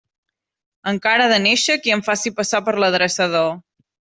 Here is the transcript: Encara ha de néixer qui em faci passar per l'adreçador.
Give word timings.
Encara 0.91 1.27
ha 1.29 1.31
de 1.33 1.37
néixer 1.45 1.77
qui 1.83 1.95
em 1.99 2.03
faci 2.09 2.35
passar 2.41 2.65
per 2.71 2.77
l'adreçador. 2.81 3.51